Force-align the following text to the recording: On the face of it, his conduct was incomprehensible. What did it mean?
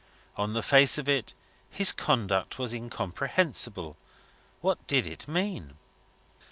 On 0.35 0.53
the 0.53 0.63
face 0.63 0.97
of 0.97 1.07
it, 1.07 1.35
his 1.69 1.91
conduct 1.91 2.57
was 2.57 2.73
incomprehensible. 2.73 3.97
What 4.61 4.87
did 4.87 5.05
it 5.05 5.27
mean? 5.27 5.75